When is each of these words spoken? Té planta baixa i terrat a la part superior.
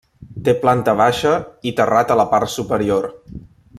Té 0.45 0.53
planta 0.61 0.95
baixa 1.01 1.33
i 1.73 1.75
terrat 1.81 2.15
a 2.15 2.17
la 2.21 2.29
part 2.33 2.53
superior. 2.59 3.07